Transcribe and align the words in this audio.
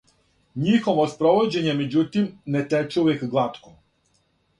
Нјихово 0.61 1.03
спровођење, 1.11 1.75
међутим, 1.81 2.25
не 2.55 2.63
тече 2.73 2.99
увек 3.03 3.27
глатко. 3.35 3.75